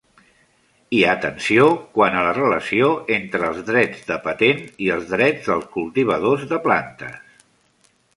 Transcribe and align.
Hi 0.99 0.99
ha 1.07 1.11
tensió 1.25 1.65
quant 1.97 2.15
a 2.21 2.23
la 2.27 2.31
relació 2.37 2.87
entre 3.17 3.45
els 3.49 3.59
drets 3.67 4.01
de 4.07 4.17
patent 4.23 4.63
i 4.87 4.89
els 4.95 5.05
drets 5.13 5.51
dels 5.51 5.69
cultivadors 5.77 6.47
de 6.55 6.61
plantes. 6.65 7.37